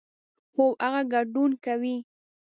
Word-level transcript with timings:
هو، 0.53 0.65
هغه 0.83 1.01
ګډون 1.13 1.51
کوي 1.65 1.95